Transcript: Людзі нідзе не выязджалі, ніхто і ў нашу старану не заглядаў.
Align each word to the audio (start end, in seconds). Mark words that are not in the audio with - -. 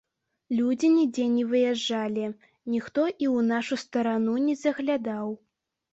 Людзі 0.59 0.87
нідзе 0.93 1.25
не 1.33 1.43
выязджалі, 1.51 2.25
ніхто 2.77 3.01
і 3.11 3.13
ў 3.13 3.37
нашу 3.53 3.81
старану 3.85 4.35
не 4.47 4.55
заглядаў. 4.65 5.27